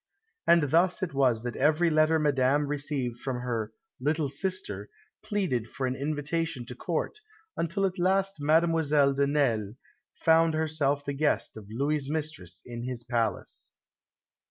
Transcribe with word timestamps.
And 0.47 0.71
thus 0.71 1.03
it 1.03 1.13
was 1.13 1.43
that 1.43 1.55
every 1.55 1.91
letter 1.91 2.17
Madame 2.17 2.65
received 2.65 3.19
from 3.19 3.41
her 3.41 3.71
"little 3.99 4.29
sister" 4.29 4.89
pleaded 5.21 5.69
for 5.69 5.85
an 5.85 5.95
invitation 5.95 6.65
to 6.65 6.73
Court, 6.75 7.19
until 7.55 7.85
at 7.85 7.99
last 7.99 8.37
Mademoiselle 8.39 9.13
de 9.13 9.27
Nesle 9.27 9.75
found 10.15 10.55
herself 10.55 11.05
the 11.05 11.13
guest 11.13 11.55
of 11.55 11.69
Louis' 11.69 12.09
mistress 12.09 12.63
in 12.65 12.81
his 12.81 13.03
palace. 13.03 13.73